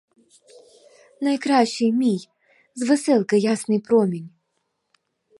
Найкращий 1.21 1.93
мій 1.93 2.29
з 2.75 2.89
веселки 2.89 3.37
ясний 3.37 3.79
промінь! 3.79 4.29